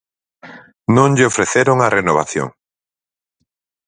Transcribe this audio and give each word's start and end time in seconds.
Non 0.95 1.09
lle 1.15 1.29
ofreceron 1.31 1.77
a 1.81 1.87
renovación. 1.97 2.49